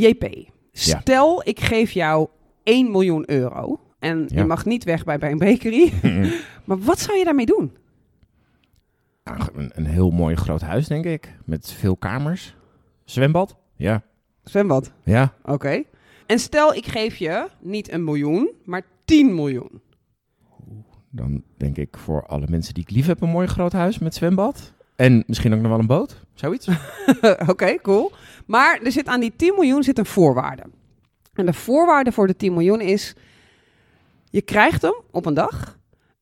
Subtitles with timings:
[0.00, 2.28] JP, stel ik geef jou
[2.62, 4.40] 1 miljoen euro en Ja.
[4.40, 5.92] je mag niet weg bij, bij een bakery.
[6.66, 7.76] maar wat zou je daarmee doen?
[9.24, 11.36] Nou, een, een heel mooi groot huis, denk ik.
[11.44, 12.54] Met veel kamers.
[13.04, 13.56] Zwembad?
[13.76, 14.02] Ja.
[14.44, 15.34] Zwembad, Ja.
[15.44, 15.82] oké.
[16.26, 19.80] En stel ik geef je niet een miljoen, maar 10 miljoen.
[21.10, 24.14] Dan denk ik voor alle mensen die ik lief heb een mooi groot huis met
[24.14, 24.72] zwembad.
[24.96, 26.25] En misschien ook nog wel een boot.
[26.36, 26.68] Zoiets.
[27.52, 28.12] Oké, cool.
[28.46, 30.62] Maar er zit aan die 10 miljoen zit een voorwaarde.
[31.34, 33.14] En de voorwaarde voor de 10 miljoen is...
[34.24, 35.78] je krijgt hem op een dag...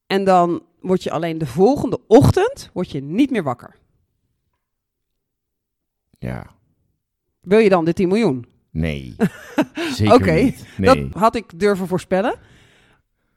[0.06, 3.76] en dan word je alleen de volgende ochtend word je niet meer wakker.
[6.18, 6.46] Ja.
[7.40, 8.46] Wil je dan de 10 miljoen?
[8.70, 9.16] Nee.
[9.96, 10.66] Zeker Oké, niet.
[10.76, 11.08] Nee.
[11.08, 12.38] Dat had ik durven voorspellen.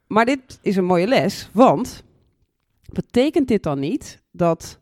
[0.07, 2.03] Maar dit is een mooie les, want...
[2.93, 4.79] betekent dit dan niet dat...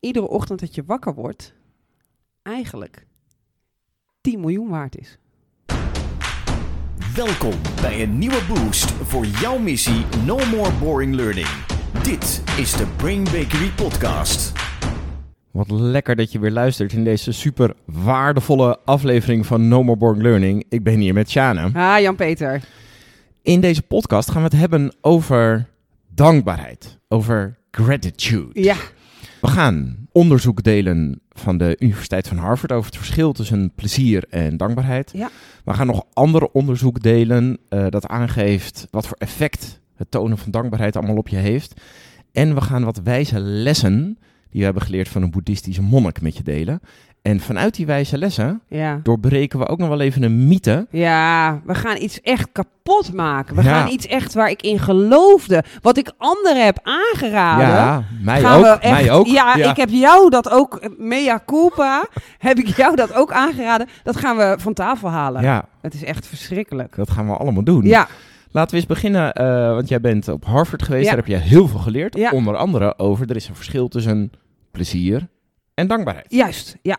[0.00, 1.54] iedere ochtend dat je wakker wordt...
[2.42, 3.06] eigenlijk
[4.20, 5.18] 10 miljoen waard is?
[7.14, 11.48] Welkom bij een nieuwe boost voor jouw missie No More Boring Learning.
[12.02, 14.52] Dit is de Brain Bakery Podcast.
[15.50, 20.22] Wat lekker dat je weer luistert in deze super waardevolle aflevering van No More Boring
[20.22, 20.64] Learning.
[20.68, 21.70] Ik ben hier met Shana.
[21.72, 22.64] Ah, Jan-Peter.
[23.42, 25.68] In deze podcast gaan we het hebben over
[26.08, 26.98] dankbaarheid.
[27.08, 28.62] Over gratitude.
[28.62, 28.76] Ja,
[29.46, 34.56] We gaan onderzoek delen van de Universiteit van Harvard over het verschil tussen plezier en
[34.56, 35.10] dankbaarheid.
[35.14, 35.30] Ja.
[35.64, 40.50] We gaan nog ander onderzoek delen eh, dat aangeeft wat voor effect het tonen van
[40.50, 41.80] dankbaarheid allemaal op je heeft.
[42.32, 44.18] En we gaan wat wijze lessen
[44.50, 46.80] die we hebben geleerd van een boeddhistische monnik met je delen.
[47.26, 49.00] En vanuit die wijze lessen ja.
[49.02, 50.86] doorbreken we ook nog wel even een mythe.
[50.90, 53.56] Ja, we gaan iets echt kapot maken.
[53.56, 53.68] We Ja.
[53.68, 55.64] gaan iets echt waar ik in geloofde.
[55.82, 57.66] Wat ik anderen heb aangeraden.
[57.68, 58.62] ja, mij gaan ook.
[58.64, 59.26] we echt- mij ook.
[59.26, 62.06] Ja, ik heb jou dat ook, mea culpa,
[62.38, 63.86] heb ik jou dat ook aangeraden.
[64.02, 65.42] Dat gaan we van tafel halen.
[65.42, 66.96] ja, Het is echt verschrikkelijk.
[66.96, 67.84] dat gaan we allemaal doen.
[67.84, 68.08] Ja,
[68.50, 71.04] Laten we eens beginnen, eh, want jij bent op Harvard geweest.
[71.04, 71.08] Ja.
[71.14, 72.16] Daar heb je heel veel geleerd.
[72.16, 72.30] Ja.
[72.30, 74.30] Onder andere over, er is een verschil tussen
[74.70, 75.26] plezier
[75.76, 76.26] en dankbaarheid.
[76.28, 76.76] juist.
[76.82, 76.98] Ja.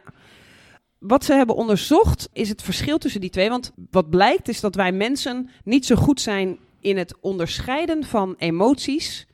[0.99, 3.49] Wat ze hebben onderzocht is het verschil tussen die twee.
[3.49, 8.35] Want wat blijkt is dat wij mensen niet zo goed zijn in het onderscheiden van
[8.37, 9.27] emoties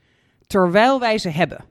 [0.47, 1.65] terwijl wij ze hebben.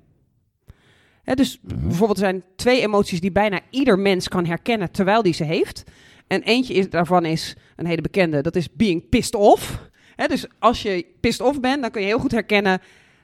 [1.23, 1.81] Hè, dus Mhm.
[1.87, 5.83] bijvoorbeeld er zijn twee emoties die bijna ieder mens kan herkennen terwijl die ze heeft.
[6.27, 9.91] En eentje is, daarvan is een hele bekende, dat is being pissed off.
[10.27, 12.81] Dus als je pissed off bent, dan kun je heel goed herkennen,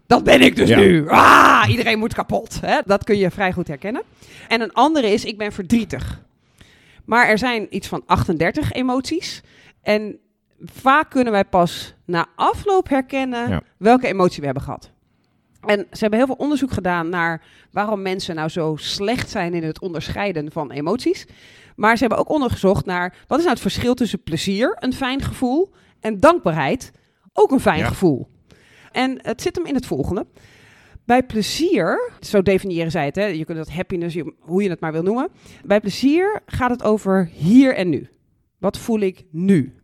[0.08, 0.78] dat ben ik dus Ja.
[0.78, 1.08] nu.
[1.08, 2.60] Ah, iedereen moet kapot.
[2.60, 2.78] Hè?
[2.86, 4.02] Dat kun je vrij goed herkennen.
[4.48, 6.20] En een andere is, ik ben verdrietig.
[7.04, 9.42] Maar er zijn iets van 38 emoties.
[9.82, 10.18] En
[10.64, 13.60] vaak kunnen wij pas na afloop herkennen Ja.
[13.76, 14.90] welke emotie we hebben gehad.
[15.66, 19.64] En ze hebben heel veel onderzoek gedaan naar waarom mensen nou zo slecht zijn in
[19.64, 21.26] het onderscheiden van emoties.
[21.76, 25.22] Maar ze hebben ook onderzocht naar wat is nou het verschil tussen plezier, een fijn
[25.22, 25.70] gevoel,
[26.00, 26.92] en dankbaarheid,
[27.32, 27.86] ook een fijn Ja.
[27.86, 28.28] gevoel.
[28.92, 30.26] En het zit hem in het volgende.
[31.04, 34.92] Bij plezier, zo definiëren zij het, hè, je kunt dat happiness, hoe je het maar
[34.92, 35.28] wil noemen.
[35.64, 38.08] Bij plezier gaat het over hier en nu.
[38.58, 39.74] Wat voel ik nu?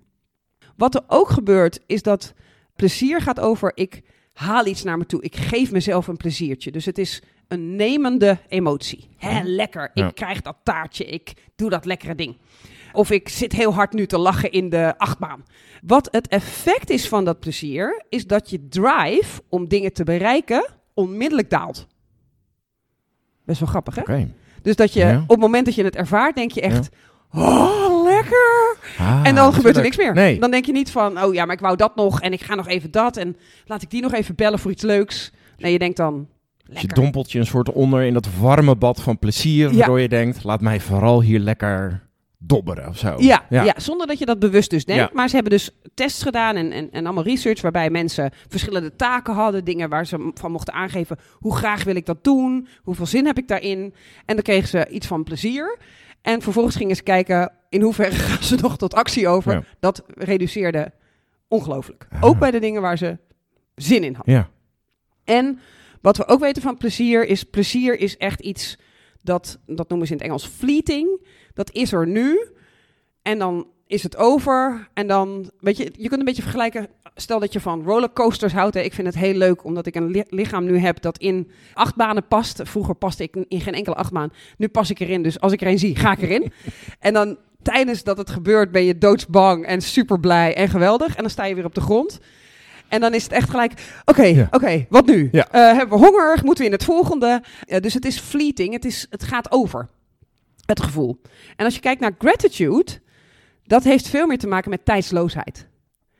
[0.76, 2.34] Wat er ook gebeurt, is dat
[2.76, 5.22] plezier gaat over ik haal iets naar me toe.
[5.22, 6.70] Ik geef mezelf een pleziertje.
[6.70, 9.08] Dus het is een nemende emotie.
[9.16, 10.08] Hè, lekker, Ja.
[10.08, 12.36] ik krijg dat taartje, ik doe dat lekkere ding.
[12.94, 15.44] Of ik zit heel hard nu te lachen in de achtbaan.
[15.82, 20.66] Wat het effect is van dat plezier, is dat je drive om dingen te bereiken
[20.94, 21.86] onmiddellijk daalt.
[23.44, 24.26] Best wel grappig, hè?
[24.62, 25.20] Dus dat je Ja.
[25.22, 26.88] op het moment dat je het ervaart, denk je echt,
[27.32, 28.76] oh, lekker.
[28.98, 30.14] Ah, en dan gebeurt er niks meer.
[30.14, 30.38] Nee.
[30.40, 32.54] Dan denk je niet van, oh ja, maar ik wou dat nog en ik ga
[32.54, 35.32] nog even dat en laat ik die nog even bellen voor iets leuks.
[35.56, 36.28] Nee, je denkt dan,
[36.64, 39.70] Dus je dompelt je een soort onder in dat warme bad van plezier.
[39.70, 39.76] Ja.
[39.76, 42.03] Waardoor je denkt, laat mij vooral hier lekker
[42.46, 43.14] dobberen of zo.
[43.18, 43.74] Ja, ja.
[43.76, 45.02] zonder dat je dat bewust dus denkt.
[45.02, 45.10] Ja.
[45.12, 49.34] Maar ze hebben dus tests gedaan en, en, en allemaal research waarbij mensen verschillende taken
[49.34, 49.64] hadden.
[49.64, 52.68] Dingen waar ze van mochten aangeven, hoe graag wil ik dat doen?
[52.82, 53.94] Hoeveel zin heb ik daarin?
[54.24, 55.78] En dan kregen ze iets van plezier.
[56.22, 59.52] En vervolgens gingen ze kijken in hoeverre gaan ze nog tot actie over.
[59.52, 59.62] Ja.
[59.80, 60.92] Dat reduceerde
[61.48, 62.06] ongelooflijk.
[62.10, 62.24] Ah.
[62.24, 63.18] Ook bij de dingen waar ze
[63.74, 64.34] zin in hadden.
[64.34, 64.48] Ja.
[65.24, 65.60] En
[66.00, 68.78] wat we ook weten van plezier is, plezier is echt iets
[69.24, 71.26] dat, dat noemen ze in het Engels fleeting.
[71.54, 72.48] Dat is er nu
[73.22, 74.88] en dan is het over.
[74.94, 76.88] En dan, weet je, je kunt een beetje vergelijken.
[77.14, 78.74] Stel dat je van rollercoasters houdt.
[78.74, 78.80] Hè.
[78.80, 82.26] Ik vind het heel leuk omdat ik een li- lichaam nu heb dat in achtbanen
[82.28, 82.60] past.
[82.64, 84.32] Vroeger paste ik in geen enkele achtbaan.
[84.56, 85.22] Nu pas ik erin.
[85.22, 86.52] Dus als ik er een zie, ga ik erin.
[86.98, 91.14] en dan tijdens dat het gebeurt ben je doodsbang en super blij en geweldig.
[91.16, 92.20] En dan sta je weer op de grond.
[92.94, 94.48] En dan is het echt gelijk, oké, Ja.
[94.50, 95.28] oké, wat nu?
[95.32, 95.48] Ja.
[95.50, 96.38] Eh, hebben we honger?
[96.44, 97.42] Moeten we in het volgende?
[97.66, 99.88] Eh, dus het is fleeting, het, is, het gaat over,
[100.66, 101.20] het gevoel.
[101.56, 103.02] En als je kijkt naar gratitude,
[103.66, 105.66] Dat heeft veel meer te maken met tijdsloosheid.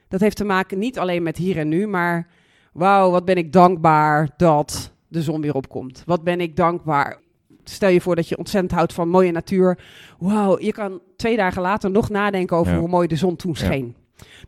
[0.09, 2.26] Dat heeft te maken niet alleen met hier en nu, maar
[2.73, 6.03] wauw, wat ben ik dankbaar dat de zon weer opkomt.
[6.06, 7.19] Wat ben ik dankbaar.
[7.65, 9.79] Stel je voor dat je ontzettend houdt van mooie natuur.
[10.19, 12.79] Wauw, je kan twee dagen later nog nadenken over Ja.
[12.79, 13.94] hoe mooi de zon toen scheen.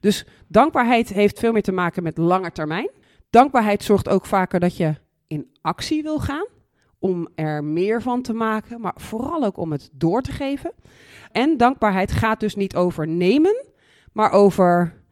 [0.00, 2.90] Dus dankbaarheid heeft veel meer te maken met lange termijn.
[3.30, 4.94] Dankbaarheid zorgt ook vaker dat je
[5.26, 6.46] in actie wil gaan.
[6.98, 10.72] Om er meer van te maken, maar vooral ook om het door te geven.
[11.32, 13.64] En dankbaarheid gaat dus niet over nemen,
[14.12, 15.02] maar over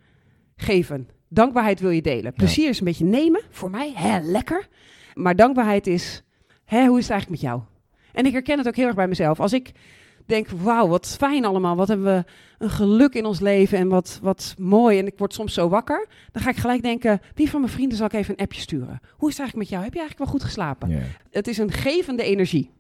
[0.57, 1.09] geven.
[1.29, 2.33] Dankbaarheid wil je delen.
[2.33, 4.69] Plezier is een beetje nemen, voor mij, hè, lekker.
[5.15, 6.23] Maar dankbaarheid is,
[6.65, 7.63] hè, hoe is het eigenlijk met jou?
[8.13, 9.41] En ik herken het ook heel erg bij mezelf.
[9.41, 9.73] Als ik
[10.27, 11.77] denk, wauw, wat fijn allemaal.
[11.77, 12.25] Wat hebben we
[12.59, 14.99] een geluk in ons leven en wat, wat mooi.
[14.99, 16.07] En ik word soms zo wakker.
[16.33, 19.01] Dan ga ik gelijk denken, wie van mijn vrienden zal ik even een appje sturen?
[19.11, 19.83] Hoe is het eigenlijk met jou?
[19.83, 21.03] Heb je eigenlijk wel goed geslapen?
[21.31, 22.71] Het is een gevende energie.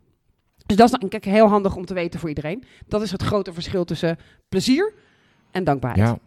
[0.67, 2.64] Dus dat is ik heel handig om te weten voor iedereen.
[2.87, 4.19] Dat is het grote verschil tussen
[4.49, 4.93] plezier
[5.50, 6.08] en dankbaarheid.
[6.08, 6.19] Ja.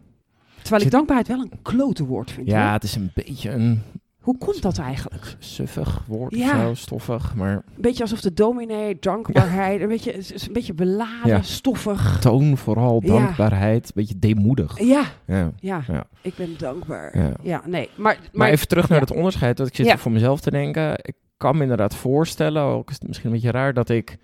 [0.62, 2.46] Terwijl ik dankbaarheid wel een klote woord vind.
[2.48, 2.72] ja, hoor.
[2.72, 3.82] het is een beetje een
[4.28, 5.36] Hoe komt dat eigenlijk?
[5.38, 6.66] suffig woord Ja.
[6.66, 10.14] zo, stoffig, maar Een beetje alsof de dominee, dankbaarheid, een beetje,
[10.46, 11.42] een beetje beladen, Ja.
[11.42, 12.18] stoffig.
[12.20, 14.78] toon vooral, dankbaarheid, een beetje deemoedig.
[14.80, 15.50] Ja, Ja.
[15.60, 15.82] ja,
[16.22, 17.34] ik ben dankbaar.
[17.42, 17.62] Ja.
[17.66, 17.88] Nee.
[17.96, 20.92] Maar, maar, Maar even terug naar het onderscheid, dat ik zit voor mezelf te denken.
[21.02, 24.16] Ik kan me inderdaad voorstellen, ook is het misschien een beetje raar, dat ik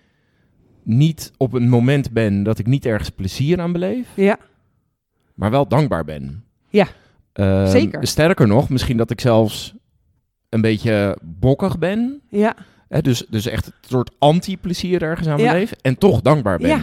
[0.83, 4.37] niet op een moment ben dat ik niet ergens plezier aan beleef, Ja,
[5.35, 6.45] maar wel dankbaar ben.
[6.69, 6.87] Ja,
[7.33, 8.07] Ehm, zeker.
[8.07, 9.75] Sterker nog, misschien dat ik zelfs
[10.55, 12.21] een beetje bokkig ben.
[12.31, 12.55] ja.
[12.89, 15.53] Hè, dus, dus echt een soort anti-plezier ergens aan Ja.
[15.53, 15.73] beleef.
[15.73, 16.69] En toch dankbaar ben.
[16.69, 16.81] Ja.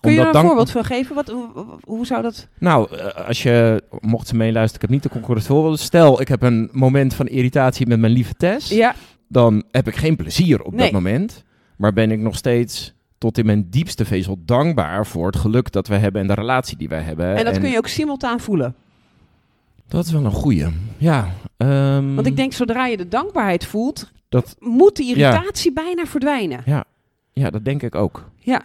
[0.00, 1.14] Kun je Omdat er een voorbeeld van geven?
[1.14, 1.48] Wat, hoe,
[1.84, 2.48] hoe zou dat...
[2.58, 5.80] Nou, eh, als je, mocht ze meeluisteren, ik heb niet de concurrent voorbeeld.
[5.80, 8.68] Stel, ik heb een moment van irritatie met mijn lieve Tess.
[8.68, 8.94] Ja,
[9.28, 10.80] Dan heb ik geen plezier op Nee.
[10.82, 11.44] dat moment.
[11.76, 15.88] Maar ben ik nog steeds tot in mijn diepste vezel dankbaar voor het geluk dat
[15.88, 17.36] we hebben en de relatie die wij hebben.
[17.36, 18.74] en dat kun je ook simultaan voelen.
[19.92, 20.66] Dat is wel een goeie.
[20.98, 21.28] Ja.
[21.56, 26.62] ehm, Want ik denk, zodra je de dankbaarheid voelt, Dat, moet de irritatie bijna verdwijnen.
[27.32, 28.30] ja, dat denk ik ook.
[28.38, 28.62] Ja.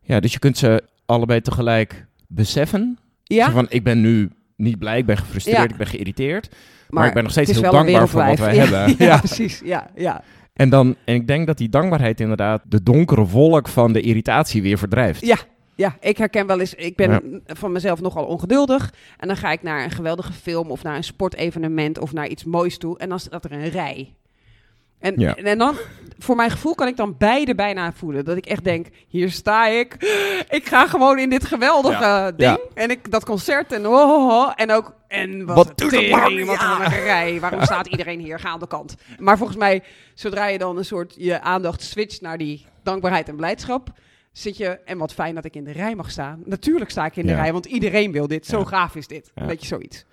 [0.00, 2.98] Ja, dus je kunt ze allebei tegelijk beseffen.
[3.22, 5.68] Ja, Zo van, ik ben nu niet blij, ik ben gefrustreerd, Ja.
[5.68, 6.54] ik ben geïrriteerd.
[6.88, 8.88] Maar, ik ben nog steeds heel dankbaar voor wat wij hebben.
[8.98, 9.18] Ja, Ja.
[9.18, 9.60] precies.
[9.64, 10.22] Ja, ja.
[10.52, 14.62] En, dan, en ik denk dat die dankbaarheid inderdaad de donkere wolk van de irritatie
[14.62, 15.26] weer verdrijft.
[15.26, 15.36] Ja.
[15.76, 17.20] Ja, ik herken wel eens, ik ben Ja.
[17.54, 18.92] van mezelf nogal ongeduldig.
[19.18, 22.44] En dan ga ik naar een geweldige film of naar een sportevenement of naar iets
[22.44, 22.98] moois toe.
[22.98, 24.14] En dan staat er een rij.
[24.98, 25.34] En, Ja.
[25.36, 25.76] en dan,
[26.18, 28.24] voor mijn gevoel kan ik dan beide bijna voelen.
[28.24, 29.94] Dat ik echt denk, hier sta ik.
[30.50, 32.58] Ik ga gewoon in dit geweldige ding.
[32.74, 34.52] En ik, dat concert en oh, oh, oh.
[34.56, 36.10] En ook, en wat, Wat tering,
[36.46, 37.40] wat een rij.
[37.40, 38.38] Waarom staat iedereen hier?
[38.40, 38.94] Ga aan de kant.
[39.18, 39.82] Maar volgens mij,
[40.14, 43.88] zodra je dan een soort je aandacht switcht naar die dankbaarheid en blijdschap,
[44.34, 46.42] zit je, en wat fijn dat ik in de rij mag staan.
[46.44, 47.40] Natuurlijk sta ik in de Ja.
[47.40, 48.46] rij, want iedereen wil dit.
[48.46, 48.64] Zo Ja.
[48.64, 49.30] gaaf is dit.
[49.34, 50.04] Weet je, zoiets.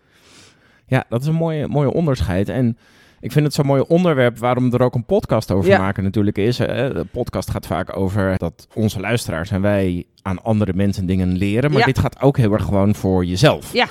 [0.87, 2.49] Ja, dat is een mooie, mooie onderscheid.
[2.49, 2.77] En
[3.19, 5.77] ik vind het zo'n mooi onderwerp waarom we er ook een podcast over Ja.
[5.77, 6.57] maken natuurlijk is.
[6.57, 11.69] De podcast gaat vaak over dat onze luisteraars en wij aan andere mensen dingen leren.
[11.71, 11.85] Maar Ja.
[11.85, 13.73] dit gaat ook heel erg gewoon voor jezelf.
[13.73, 13.87] Ja.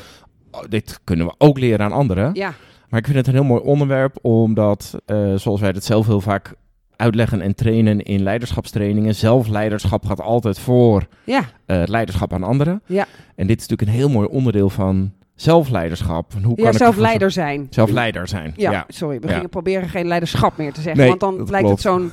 [0.51, 2.35] Oh, dit kunnen we ook leren aan anderen.
[2.35, 2.53] Ja,
[2.89, 6.21] Maar ik vind het een heel mooi onderwerp, omdat, eh, zoals wij het zelf heel
[6.21, 6.55] vaak
[7.01, 12.83] uitleggen en trainen in leiderschapstrainingen, zelfleiderschap gaat altijd voor ja, eh, leiderschap aan anderen.
[12.87, 13.07] Ja.
[13.37, 16.33] En dit is natuurlijk een heel mooi onderdeel van zelfleiderschap.
[16.33, 17.67] Hoe kan ja ik zelf ervoor leider zijn.
[17.71, 18.53] Zelfleider zijn.
[18.57, 18.85] Ja, Ja.
[18.89, 19.21] sorry.
[19.21, 21.01] We gingen proberen geen leiderschap meer te zeggen.
[21.01, 21.71] Nee, want dan lijkt klopt.
[21.71, 22.11] het zo'n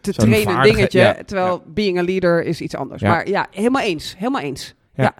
[0.00, 1.16] te trainen vaardige- dingetje.
[1.26, 3.02] terwijl being a leader is iets anders.
[3.02, 4.14] Maar ja, helemaal eens.
[4.18, 4.74] Helemaal eens.
[4.94, 5.14] Ja.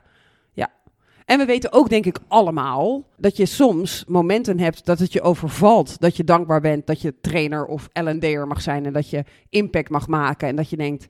[1.28, 5.22] En we weten ook, denk ik, allemaal dat je soms momenten hebt dat het je
[5.22, 6.00] overvalt.
[6.00, 9.90] Dat je dankbaar bent, dat je trainer of L&D'er mag zijn en dat je impact
[9.90, 10.48] mag maken.
[10.48, 11.06] En dat je denkt,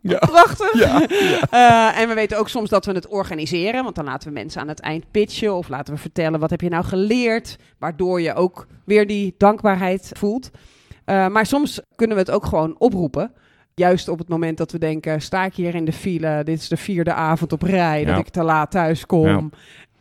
[0.00, 0.18] Ja.
[0.18, 0.72] prachtig.
[0.84, 1.06] Ja.
[1.50, 4.60] Eh, en we weten ook soms dat we het organiseren, want dan laten we mensen
[4.60, 8.34] aan het eind pitchen of laten we vertellen wat heb je nou geleerd, waardoor je
[8.34, 10.50] ook weer die dankbaarheid voelt.
[11.04, 13.32] Eh, maar soms kunnen we het ook gewoon oproepen.
[13.74, 16.68] Juist op het moment dat we denken, sta ik hier in de file, dit is
[16.68, 18.06] de vierde avond op rij, Ja.
[18.06, 19.26] dat ik te laat thuis kom.
[19.26, 19.42] Ja.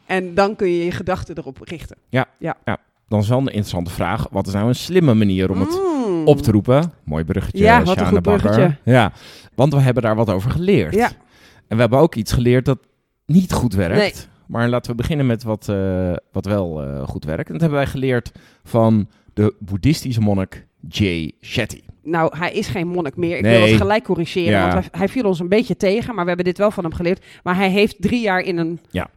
[0.06, 1.98] En dan kun je je gedachten erop richten.
[3.08, 4.28] Dan is wel een interessante vraag.
[4.32, 5.70] Wat is nou een slimme manier om het
[6.08, 6.28] Mm.
[6.28, 6.92] op te roepen?
[7.04, 8.42] Mooi bruggetje, Ja, wat een Sjane goed Bakker.
[8.52, 8.78] bruggetje.
[8.92, 9.12] Ja,
[9.56, 10.94] want we hebben daar wat over geleerd.
[10.96, 11.08] Ja.
[11.68, 12.80] En we hebben ook iets geleerd dat
[13.26, 13.98] niet goed werkt.
[13.98, 14.14] Nee.
[14.48, 17.46] Maar laten we beginnen met wat, eh, wat wel eh, goed werkt.
[17.48, 18.32] En dat hebben wij geleerd
[18.64, 21.82] van de boeddhistische monnik Jay Shetty.
[22.04, 23.36] Nou, hij is geen monnik meer.
[23.38, 23.58] Ik Nee.
[23.60, 24.62] wil het gelijk corrigeren, Ja.
[24.62, 26.08] want hij, hij viel ons een beetje tegen.
[26.16, 27.26] Maar we hebben dit wel van hem geleerd.
[27.44, 28.80] Maar hij heeft drie jaar in een...
[28.90, 29.10] Ja.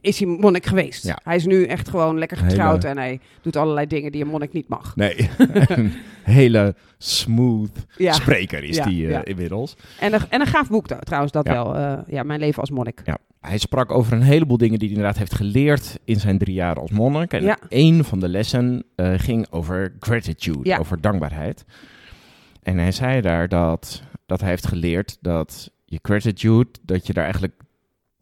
[0.00, 1.04] Is hij monnik geweest.
[1.04, 1.18] Ja.
[1.24, 2.82] Hij is nu echt gewoon lekker getrouwd.
[2.82, 4.96] Hele- En hij doet allerlei dingen die een monnik niet mag.
[4.96, 5.30] Nee,
[5.68, 8.12] een hele smooth Ja.
[8.12, 9.76] spreker is die eh, inmiddels.
[10.00, 11.74] En een, en een gaaf boek trouw- trouwens, dat wel.
[11.74, 13.00] eh, ja, Mijn leven als monnik.
[13.04, 13.18] Ja.
[13.48, 16.80] Hij sprak over een heleboel dingen die hij inderdaad heeft geleerd in zijn drie jaar
[16.80, 17.32] als monnik.
[17.32, 17.58] En Ja.
[17.68, 20.78] één van de lessen eh, ging over gratitude, Ja.
[20.78, 21.64] over dankbaarheid.
[22.62, 27.24] En hij zei daar dat, dat hij heeft geleerd dat je gratitude, dat je daar
[27.24, 27.54] eigenlijk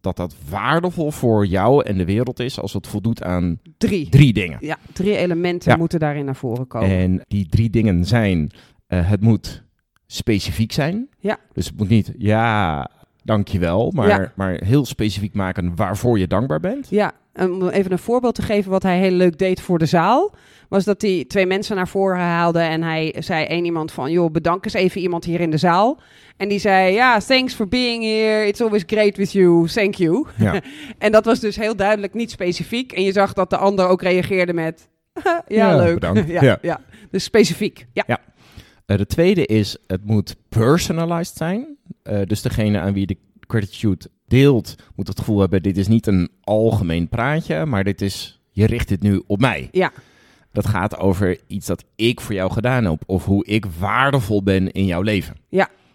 [0.00, 4.08] dat dat waardevol voor jou en de wereld is als het voldoet aan Drie.
[4.08, 4.58] drie dingen.
[4.60, 5.76] Ja, drie elementen Ja.
[5.76, 6.88] moeten daarin naar voren komen.
[6.88, 8.50] En die drie dingen zijn,
[8.86, 9.62] eh, het moet
[10.06, 11.08] specifiek zijn.
[11.18, 11.38] Ja.
[11.52, 12.90] Dus het moet niet, ja,
[13.24, 14.32] dankjewel, maar, Ja.
[14.34, 16.86] maar heel specifiek maken waarvoor je dankbaar bent.
[16.90, 20.34] Ja, om even een voorbeeld te geven wat hij heel leuk deed voor de zaal,
[20.68, 24.30] was dat hij twee mensen naar voren haalde en hij zei één iemand van, joh,
[24.30, 26.00] bedank eens even iemand hier in de zaal.
[26.36, 30.26] En die zei, ja, thanks for being here, it's always great with you, thank you.
[30.36, 30.60] Ja.
[30.98, 32.92] En dat was dus heel duidelijk niet specifiek.
[32.92, 34.88] En je zag dat de ander ook reageerde met,
[35.24, 36.02] ja, Ja, leuk.
[36.26, 36.80] ja, Ja.
[37.10, 37.86] dus specifiek.
[37.92, 38.18] Ja,
[38.86, 41.76] de tweede is, het moet personalized zijn.
[42.02, 46.06] Eh, dus degene aan wie de gratitude deelt, moet het gevoel hebben, dit is niet
[46.06, 49.68] een algemeen praatje, maar dit is, je richt dit nu op mij.
[49.72, 49.92] Ja.
[50.52, 54.72] Dat gaat over iets dat ik voor jou gedaan heb, of hoe ik waardevol ben
[54.72, 55.36] in jouw leven.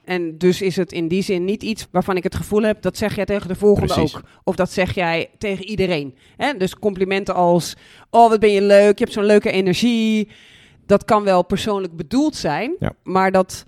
[0.09, 2.97] En dus is het in die zin niet iets waarvan ik het gevoel heb, dat
[2.97, 4.15] zeg jij tegen de volgende Precies.
[4.15, 4.23] ook.
[4.43, 6.15] Of dat zeg jij tegen iedereen.
[6.37, 6.53] Hè?
[6.57, 7.75] Dus complimenten als,
[8.09, 10.27] oh wat ben je leuk, je hebt zo'n leuke energie.
[10.89, 12.91] Dat kan wel persoonlijk bedoeld zijn, Ja.
[13.03, 13.65] maar dat,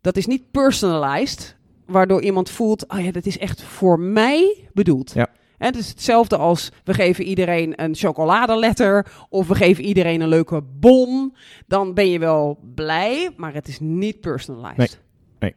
[0.00, 1.56] dat is niet personalized.
[1.86, 5.12] Waardoor iemand voelt, oh ja, dat is echt voor mij bedoeld.
[5.14, 5.26] Ja.
[5.58, 10.28] Hè, het is hetzelfde als we geven iedereen een chocoladeletter of we geven iedereen een
[10.28, 11.36] leuke bon.
[11.66, 15.00] Dan ben je wel blij, maar het is niet personalized.
[15.38, 15.54] Nee.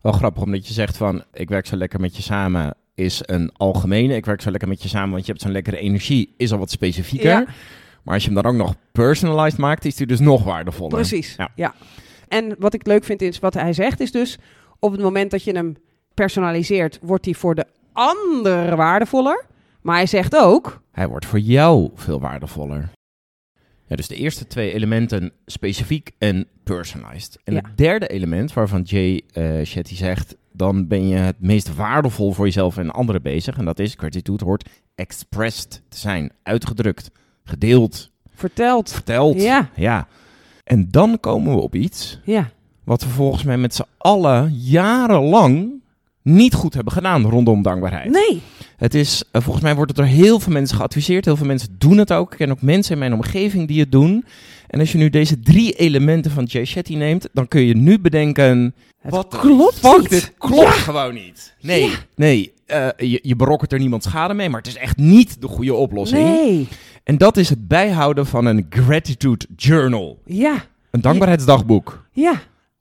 [0.00, 3.52] Wel grappig, omdat je zegt van, ik werk zo lekker met je samen, is een
[3.56, 4.14] algemene.
[4.14, 6.58] Ik werk zo lekker met je samen, want je hebt zo'n lekkere energie, is al
[6.58, 7.30] wat specifieker.
[7.30, 7.46] Ja.
[8.10, 10.94] Maar als je hem dan ook nog personalized maakt, is die dus nog waardevoller.
[10.94, 11.48] Precies, Ja.
[11.54, 11.74] ja.
[12.28, 14.38] En wat ik leuk vind is, wat hij zegt is dus...
[14.78, 15.76] op het moment dat je hem
[16.14, 19.44] personaliseert, wordt hij voor de ander waardevoller.
[19.82, 20.82] Maar hij zegt ook...
[20.92, 22.90] Hij wordt voor jou veel waardevoller.
[23.86, 27.38] Ja, dus de eerste twee elementen specifiek en personalized.
[27.44, 27.60] En Ja.
[27.64, 32.44] het derde element waarvan Jay eh Shetty zegt, dan ben je het meest waardevol voor
[32.44, 33.56] jezelf en anderen bezig.
[33.58, 37.10] En dat is, gratitude hoort expressed te zijn, uitgedrukt,
[37.50, 38.92] gedeeld, Vertelt.
[38.92, 39.42] verteld.
[39.42, 39.70] Ja.
[39.76, 40.06] ja.
[40.64, 42.50] En dan komen we op iets Ja,
[42.84, 45.68] wat we volgens mij met z'n allen jarenlang
[46.22, 48.10] niet goed hebben gedaan rondom dankbaarheid.
[48.10, 48.42] nee.
[48.76, 51.24] Het is, eh, volgens mij wordt het door heel veel mensen geadviseerd.
[51.24, 52.32] Heel veel mensen doen het ook.
[52.32, 54.24] Ik ken ook mensen in mijn omgeving die het doen.
[54.66, 57.98] En als je nu deze drie elementen van Jay Shetty neemt, dan kun je nu
[57.98, 58.74] bedenken...
[59.00, 61.54] Het Wat klopt fuck, dit klopt gewoon niet.
[61.60, 62.52] Nee, nee.
[62.70, 65.74] Eh, je, je berokkert er niemand schade mee, maar het is echt niet de goede
[65.74, 66.24] oplossing.
[66.24, 66.68] Nee.
[67.04, 70.18] En dat is het bijhouden van een gratitude journal.
[70.24, 70.54] Ja,
[70.90, 72.04] Een dankbaarheidsdagboek.
[72.12, 72.32] ja.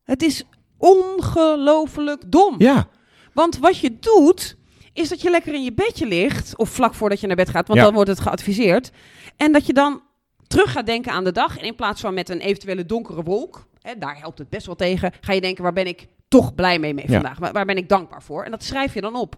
[0.04, 0.44] Het is
[0.78, 2.56] ongelooflijk dom.
[2.58, 2.88] Ja,
[3.34, 4.56] Want wat je doet,
[4.94, 7.68] is dat je lekker in je bedje ligt, of vlak voordat je naar bed gaat,
[7.68, 7.86] want Ja.
[7.86, 8.92] dan wordt het geadviseerd.
[9.38, 10.02] En dat je dan
[10.48, 11.58] terug gaat denken aan de dag.
[11.58, 14.76] En in plaats van met een eventuele donkere wolk, hè, daar helpt het best wel
[14.76, 17.14] tegen, ga je denken, waar ben ik toch blij mee, mee Ja.
[17.22, 17.52] vandaag?
[17.52, 18.44] Waar ben ik dankbaar voor?
[18.44, 19.36] En dat schrijf je dan op.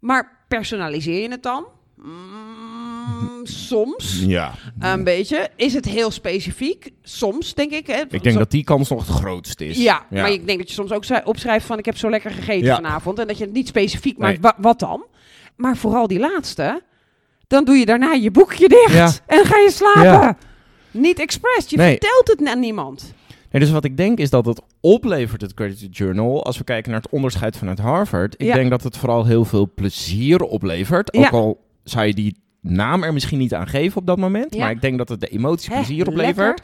[0.00, 1.64] Maar personaliseer je het dan?
[1.96, 4.22] Mm, soms.
[4.26, 4.52] ja.
[4.78, 5.48] Een beetje.
[5.56, 6.90] Is het heel specifiek?
[7.02, 7.86] Soms, denk ik.
[7.86, 8.00] Hè?
[8.00, 9.76] Ik denk Zo- dat die kans nog het grootst is.
[9.78, 12.66] ja, maar ik denk dat je soms ook opschrijft van ik heb zo lekker gegeten
[12.66, 12.74] Ja.
[12.74, 13.18] vanavond.
[13.18, 15.04] En dat je het niet specifiek maakt, wa- wat dan?
[15.56, 16.82] Maar vooral die laatste,
[17.46, 19.10] dan doe je daarna je boekje dicht Ja.
[19.26, 20.36] en ga je slapen.
[20.90, 21.90] Niet expres, je Nee.
[21.90, 23.12] vertelt het aan niemand.
[23.56, 26.90] Nee, dus wat ik denk is dat het oplevert, het Gratitude Journal, als we kijken
[26.92, 28.34] naar het onderscheid vanuit Harvard.
[28.38, 28.54] Ik Ja.
[28.54, 31.14] denk dat het vooral heel veel plezier oplevert.
[31.14, 31.28] Ook Ja.
[31.30, 34.54] al zou je die naam er misschien niet aan geven op dat moment.
[34.54, 34.60] Ja.
[34.60, 36.62] Maar ik denk dat het de emotie plezier oplevert.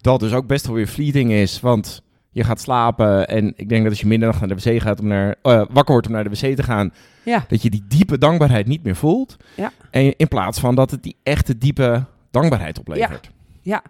[0.00, 3.28] Dat dus ook best wel weer fleeting is, want je gaat slapen.
[3.28, 5.92] En ik denk dat als je middernacht naar de wc gaat om naar, eh, wakker
[5.92, 6.92] wordt om naar de wc te gaan,
[7.24, 9.36] ja, dat je die diepe dankbaarheid niet meer voelt.
[9.56, 9.72] Ja.
[9.90, 13.30] En in plaats van dat het die echte diepe dankbaarheid oplevert.
[13.62, 13.82] ja.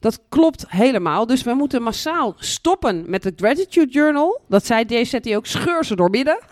[0.00, 1.26] Dat klopt helemaal.
[1.26, 4.40] Dus we moeten massaal stoppen met het Gratitude Journal.
[4.48, 6.38] Dat zei DZT ook, scheur ze door midden.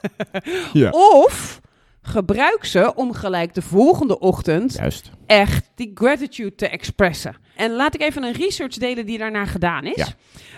[0.73, 0.91] Ja.
[0.91, 1.61] Of
[2.03, 5.11] gebruik ze om gelijk de volgende ochtend Juist.
[5.27, 7.37] echt die gratitude te expressen.
[7.57, 9.97] En laat ik even een research delen die daarna gedaan is.
[9.97, 10.07] Ja.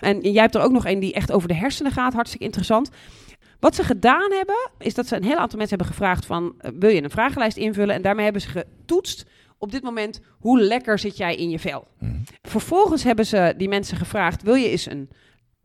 [0.00, 2.90] En jij hebt er ook nog een die echt over de hersenen gaat, hartstikke interessant.
[3.60, 6.54] Wat ze gedaan hebben, is dat ze een heel aantal mensen hebben gevraagd van...
[6.58, 7.94] eh, wil je een vragenlijst invullen?
[7.94, 9.24] En daarmee hebben ze getoetst
[9.58, 10.20] op dit moment...
[10.38, 11.88] hoe lekker zit jij in je vel?
[11.98, 12.16] Mhm.
[12.42, 14.42] Vervolgens hebben ze die mensen gevraagd...
[14.42, 15.10] wil je eens een,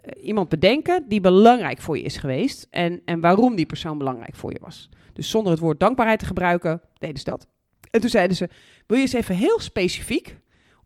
[0.01, 2.67] eh, iemand bedenken die belangrijk voor je is geweest...
[2.69, 4.89] En, en waarom die persoon belangrijk voor je was?
[5.13, 7.47] Dus zonder het woord dankbaarheid te gebruiken, deden ze dat.
[7.91, 8.49] En toen zeiden ze,
[8.87, 10.37] wil je eens even heel specifiek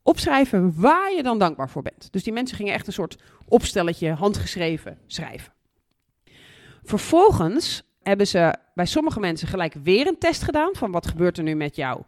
[0.04, 2.12] opschrijven waar je dan dankbaar voor bent?
[2.12, 5.54] Dus die mensen gingen echt een soort opstelletje, handgeschreven, schrijven.
[6.84, 11.44] Vervolgens hebben ze bij sommige mensen gelijk weer een test gedaan van wat gebeurt er
[11.44, 12.04] nu met jou, l-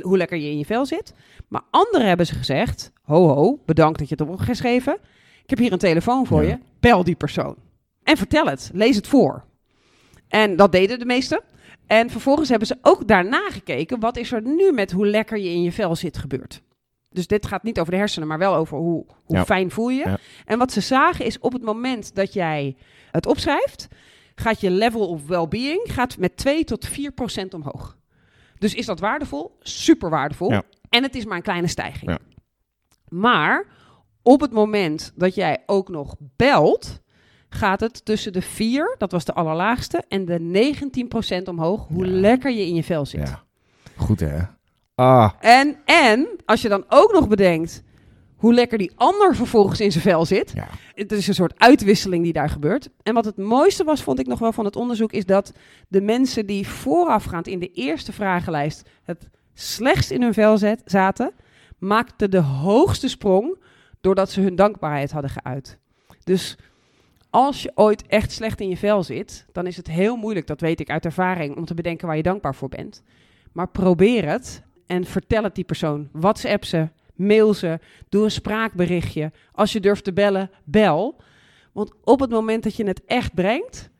[0.00, 1.12] hoe lekker je in je vel zit.
[1.48, 4.98] Maar anderen hebben ze gezegd, ho ho, bedankt dat je het hebt geschreven.
[5.42, 6.48] Ik heb hier een telefoon voor Ja.
[6.48, 7.56] je, bel die persoon.
[8.02, 9.44] En vertel het, lees het voor.
[10.28, 11.42] En dat deden de meesten.
[11.86, 15.48] En vervolgens hebben ze ook daarna gekeken, wat is er nu met hoe lekker je
[15.50, 16.62] in je vel zit gebeurd.
[17.08, 19.44] Dus dit gaat niet over de hersenen, maar wel over hoe, hoe Ja.
[19.44, 20.04] fijn voel je.
[20.04, 20.18] Ja.
[20.44, 22.76] En wat ze zagen is op het moment dat jij
[23.10, 23.88] het opschrijft,
[24.34, 27.96] gaat je level of well-being gaat met 2 tot 4 procent omhoog.
[28.58, 29.56] Dus is dat waardevol?
[29.60, 30.50] Super waardevol.
[30.50, 30.62] Ja.
[30.88, 32.10] En het is maar een kleine stijging.
[32.10, 32.18] Ja.
[33.08, 33.64] Maar
[34.22, 37.00] op het moment dat jij ook nog belt,
[37.48, 42.06] gaat het tussen de 4, dat was de allerlaagste, en de 19 procent omhoog, hoe
[42.06, 42.12] Ja.
[42.20, 43.28] lekker je in je vel zit.
[43.28, 43.42] Ja.
[43.96, 44.38] Goed hè?
[44.94, 47.82] Ah, En, en als je dan ook nog bedenkt
[48.38, 50.52] hoe lekker die ander vervolgens in zijn vel zit.
[50.54, 50.68] ja.
[50.94, 52.88] Het is een soort uitwisseling die daar gebeurt.
[53.02, 55.52] En wat het mooiste was, vond ik nog wel van het onderzoek, is dat
[55.88, 61.32] de mensen die voorafgaand in de eerste vragenlijst het slechtst in hun vel zet, zaten,
[61.78, 63.58] maakten de hoogste sprong
[64.00, 65.78] doordat ze hun dankbaarheid hadden geuit.
[66.24, 66.56] Dus
[67.30, 70.60] als je ooit echt slecht in je vel zit, dan is het heel moeilijk, dat
[70.60, 73.02] weet ik uit ervaring, om te bedenken waar je dankbaar voor bent.
[73.52, 76.08] Maar probeer het en vertel het die persoon.
[76.12, 79.32] WhatsApp ze, mail ze, doe een spraakberichtje.
[79.52, 81.20] Als je durft te bellen, bel.
[81.72, 83.90] Want op het moment dat je het echt brengt,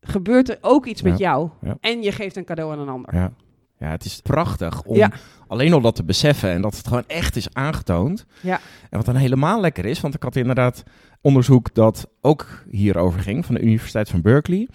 [0.00, 1.50] gebeurt er ook iets met jou.
[1.62, 1.76] ja.
[1.80, 3.14] En je geeft een cadeau aan een ander.
[3.14, 3.32] Ja.
[3.78, 5.10] ja, het is prachtig om Ja.
[5.46, 8.26] alleen al dat te beseffen en dat het gewoon echt is aangetoond.
[8.40, 8.60] Ja.
[8.90, 10.82] En wat dan helemaal lekker is, want ik had inderdaad
[11.20, 14.68] onderzoek dat ook hierover ging van de Universiteit van Berkeley.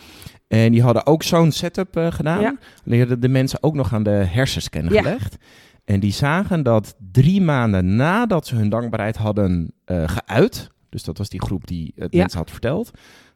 [0.47, 2.41] En die hadden ook zo'n setup eh, gedaan.
[2.41, 2.55] Ja.
[2.85, 5.01] Die hadden de mensen ook nog aan de hersenscan Ja.
[5.01, 5.35] gelegd.
[5.85, 11.17] En die zagen dat drie maanden nadat ze hun dankbaarheid hadden eh, geuit, dus dat
[11.17, 12.19] was die groep die het Ja.
[12.19, 12.91] mensen had verteld,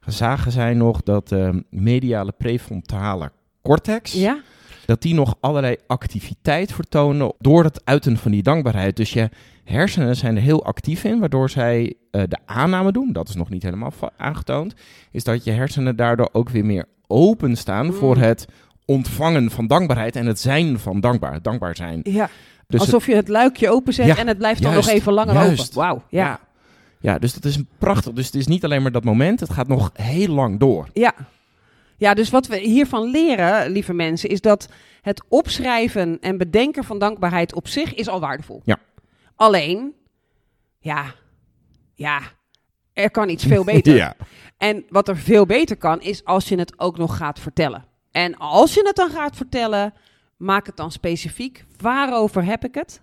[0.06, 4.40] zagen zij nog dat de mediale prefrontale cortex, Ja?
[4.86, 8.96] dat die nog allerlei activiteit vertonen door het uiten van die dankbaarheid.
[8.96, 9.30] Dus je
[9.64, 13.50] hersenen zijn er heel actief in, waardoor zij eh, de aanname doen, dat is nog
[13.50, 14.74] niet helemaal aangetoond,
[15.12, 17.94] is dat je hersenen daardoor ook weer meer openstaan Mm.
[17.94, 18.46] voor het
[18.88, 22.00] ontvangen van dankbaarheid en het zijn van dankbaar, dankbaar zijn.
[22.04, 22.30] ja.
[22.68, 25.14] Dus het- Alsof je het luikje openzet Ja, en het blijft dan juist, nog even
[25.14, 25.62] langer juist.
[25.62, 25.74] open.
[25.76, 26.26] Wauw, ja.
[26.26, 26.40] ja.
[27.00, 28.14] ja, dus dat is prachtig.
[28.14, 30.88] Dus het is niet alleen maar dat moment, het gaat nog heel lang door.
[30.94, 31.14] Ja.
[31.98, 34.70] Ja, dus wat we hiervan leren, lieve mensen, is dat
[35.02, 38.62] het opschrijven en bedenken van dankbaarheid op zich is al waardevol.
[38.66, 38.78] Ja.
[39.36, 39.94] Alleen,
[40.80, 41.14] ja,
[41.94, 42.20] ja,
[42.94, 43.96] er kan iets veel beter.
[43.96, 44.16] Ja.
[44.58, 47.86] En wat er veel beter kan, is als je het ook nog gaat vertellen.
[48.12, 49.94] En als je het dan gaat vertellen,
[50.38, 51.66] maak het dan specifiek.
[51.78, 53.02] Waarover heb ik het?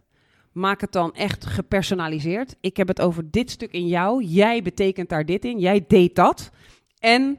[0.53, 2.57] Maak het dan echt gepersonaliseerd.
[2.61, 4.25] Ik heb het over dit stuk in jou.
[4.25, 5.59] Jij betekent daar dit in.
[5.59, 6.51] Jij deed dat.
[6.99, 7.39] En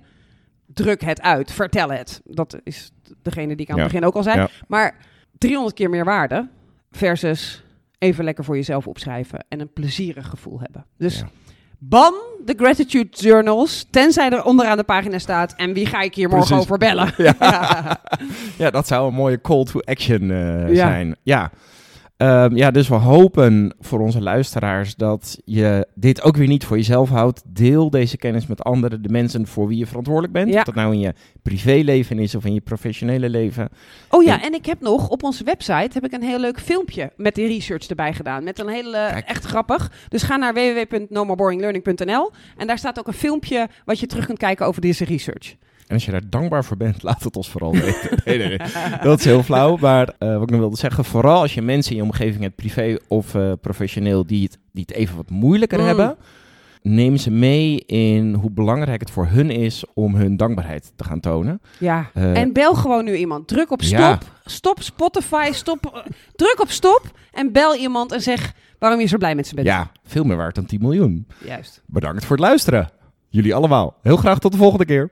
[0.66, 1.52] druk het uit.
[1.52, 2.22] Vertel het.
[2.26, 3.92] Dat is degene die ik aan het Ja.
[3.92, 4.38] begin ook al zei.
[4.40, 4.50] Ja.
[4.68, 4.98] Maar
[5.38, 6.50] 300 keer meer waarde
[6.92, 7.64] versus
[7.98, 10.86] even lekker voor jezelf opschrijven en een plezierig gevoel hebben.
[10.98, 11.28] Dus Ja.
[11.80, 12.14] Ban
[12.46, 16.48] de gratitude journals, tenzij er onderaan de pagina staat en wie ga ik hier morgen
[16.48, 16.64] Precies.
[16.66, 17.14] over bellen.
[17.18, 17.36] Ja.
[18.58, 21.16] ja, dat zou een mooie call to action eh, zijn.
[21.24, 21.52] Ja.
[22.18, 26.78] Ehm, ja, dus we hopen voor onze luisteraars dat je dit ook weer niet voor
[26.78, 27.42] jezelf houdt.
[27.46, 30.50] Deel deze kennis met anderen, de mensen voor wie je verantwoordelijk bent.
[30.50, 30.60] Ja.
[30.60, 33.70] Of dat nou in je privéleven is of in je professionele leven.
[34.10, 37.12] Oh ja, en ik heb nog op onze website heb ik een heel leuk filmpje
[37.18, 38.44] met die research erbij gedaan.
[38.44, 39.28] Met een hele, Kijk.
[39.28, 39.92] echt grappig.
[40.10, 44.66] Dus ga naar www.nomoboringlearning.nl en daar staat ook een filmpje wat je terug kunt kijken
[44.66, 45.56] over deze research.
[45.88, 48.18] En als je daar dankbaar voor bent, laat het ons vooral weten.
[48.26, 48.58] Nee, nee, nee.
[49.04, 49.78] Dat is heel flauw.
[49.78, 52.56] Maar eh, wat ik nog wilde zeggen, vooral als je mensen in je omgeving hebt,
[52.56, 55.86] privé of eh, professioneel, die het, die het even wat moeilijker Mm.
[55.86, 56.16] hebben,
[56.82, 61.20] neem ze mee in hoe belangrijk het voor hun is om hun dankbaarheid te gaan
[61.20, 61.62] tonen.
[61.80, 62.10] Ja.
[62.14, 63.48] Eh, en bel gewoon nu iemand.
[63.48, 64.00] Druk op stop.
[64.00, 64.20] Ja.
[64.46, 65.50] Stop Spotify.
[65.52, 66.04] Stop.
[66.36, 69.68] druk op stop en bel iemand en zeg waarom je zo blij met ze bent.
[69.68, 71.28] Ja, veel meer waard dan 10 miljoen.
[71.46, 71.82] Juist.
[71.86, 72.90] Bedankt voor het luisteren.
[73.30, 73.96] Jullie allemaal.
[74.02, 75.12] Heel graag tot de volgende keer.